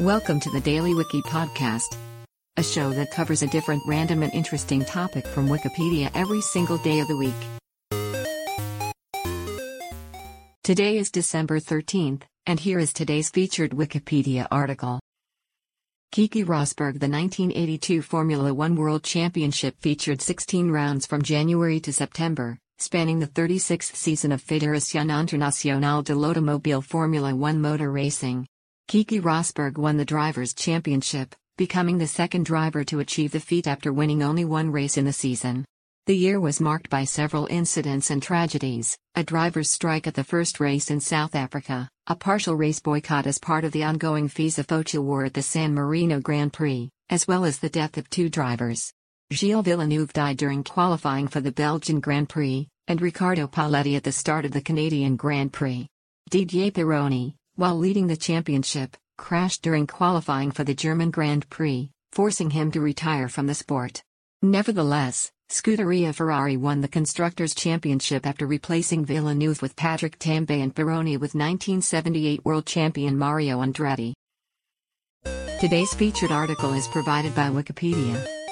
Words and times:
Welcome 0.00 0.40
to 0.40 0.50
the 0.50 0.62
Daily 0.62 0.94
Wiki 0.94 1.20
Podcast, 1.20 1.94
a 2.56 2.62
show 2.62 2.88
that 2.88 3.10
covers 3.10 3.42
a 3.42 3.46
different 3.48 3.82
random 3.86 4.22
and 4.22 4.32
interesting 4.32 4.82
topic 4.82 5.26
from 5.26 5.46
Wikipedia 5.46 6.10
every 6.14 6.40
single 6.40 6.78
day 6.78 7.00
of 7.00 7.08
the 7.08 7.18
week. 7.18 7.34
Today 10.64 10.96
is 10.96 11.10
December 11.10 11.60
13th, 11.60 12.22
and 12.46 12.58
here 12.58 12.78
is 12.78 12.94
today's 12.94 13.28
featured 13.28 13.72
Wikipedia 13.72 14.46
article. 14.50 15.00
Keke 16.14 16.46
Rosberg 16.46 16.98
The 16.98 17.06
1982 17.06 18.00
Formula 18.00 18.54
One 18.54 18.76
World 18.76 19.04
Championship 19.04 19.76
featured 19.80 20.22
16 20.22 20.70
rounds 20.70 21.04
from 21.04 21.20
January 21.20 21.78
to 21.80 21.92
September, 21.92 22.56
spanning 22.78 23.18
the 23.18 23.26
36th 23.26 23.94
season 23.94 24.32
of 24.32 24.42
Fédération 24.42 25.14
Internationale 25.14 26.00
de 26.00 26.14
l'Automobile 26.14 26.80
Formula 26.80 27.34
One 27.34 27.60
motor 27.60 27.92
racing. 27.92 28.46
Keke 28.90 29.22
Rosberg 29.22 29.78
won 29.78 29.98
the 29.98 30.04
Drivers' 30.04 30.52
Championship, 30.52 31.36
becoming 31.56 31.98
the 31.98 32.08
second 32.08 32.44
driver 32.44 32.82
to 32.82 32.98
achieve 32.98 33.30
the 33.30 33.38
feat 33.38 33.68
after 33.68 33.92
winning 33.92 34.20
only 34.20 34.44
one 34.44 34.72
race 34.72 34.96
in 34.96 35.04
the 35.04 35.12
season. 35.12 35.64
The 36.06 36.16
year 36.16 36.40
was 36.40 36.60
marked 36.60 36.90
by 36.90 37.04
several 37.04 37.46
incidents 37.46 38.10
and 38.10 38.20
tragedies 38.20 38.98
a 39.14 39.22
driver's 39.22 39.70
strike 39.70 40.08
at 40.08 40.14
the 40.14 40.24
first 40.24 40.58
race 40.58 40.90
in 40.90 40.98
South 40.98 41.36
Africa, 41.36 41.88
a 42.08 42.16
partial 42.16 42.56
race 42.56 42.80
boycott 42.80 43.28
as 43.28 43.38
part 43.38 43.62
of 43.62 43.70
the 43.70 43.84
ongoing 43.84 44.28
FISA 44.28 44.66
FOCA 44.66 45.00
War 45.00 45.24
at 45.24 45.34
the 45.34 45.42
San 45.42 45.72
Marino 45.72 46.18
Grand 46.18 46.52
Prix, 46.52 46.90
as 47.10 47.28
well 47.28 47.44
as 47.44 47.60
the 47.60 47.68
death 47.68 47.96
of 47.96 48.10
two 48.10 48.28
drivers. 48.28 48.92
Gilles 49.32 49.62
Villeneuve 49.62 50.12
died 50.12 50.36
during 50.36 50.64
qualifying 50.64 51.28
for 51.28 51.40
the 51.40 51.52
Belgian 51.52 52.00
Grand 52.00 52.28
Prix, 52.28 52.66
and 52.88 53.00
Riccardo 53.00 53.46
Paletti 53.46 53.96
at 53.96 54.02
the 54.02 54.10
start 54.10 54.44
of 54.44 54.50
the 54.50 54.60
Canadian 54.60 55.14
Grand 55.14 55.52
Prix. 55.52 55.86
Didier 56.28 56.72
Pironi, 56.72 57.34
while 57.60 57.76
leading 57.76 58.06
the 58.06 58.16
championship, 58.16 58.96
crashed 59.18 59.60
during 59.60 59.86
qualifying 59.86 60.50
for 60.50 60.64
the 60.64 60.72
German 60.72 61.10
Grand 61.10 61.46
Prix, 61.50 61.90
forcing 62.10 62.48
him 62.48 62.70
to 62.70 62.80
retire 62.80 63.28
from 63.28 63.46
the 63.46 63.54
sport. 63.54 64.02
Nevertheless, 64.40 65.30
Scuderia 65.50 66.14
Ferrari 66.14 66.56
won 66.56 66.80
the 66.80 66.88
Constructors' 66.88 67.54
Championship 67.54 68.24
after 68.26 68.46
replacing 68.46 69.04
Villeneuve 69.04 69.60
with 69.60 69.76
Patrick 69.76 70.18
Tambay 70.18 70.62
and 70.62 70.74
Pironi 70.74 71.20
with 71.20 71.34
1978 71.34 72.46
world 72.46 72.64
champion 72.64 73.18
Mario 73.18 73.60
Andretti. 73.60 74.14
Today's 75.60 75.92
featured 75.92 76.32
article 76.32 76.72
is 76.72 76.88
provided 76.88 77.34
by 77.34 77.50
Wikipedia. 77.50 78.39